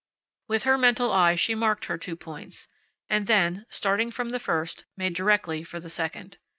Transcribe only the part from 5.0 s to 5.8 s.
directly for